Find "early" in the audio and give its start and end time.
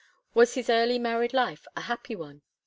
0.67-0.97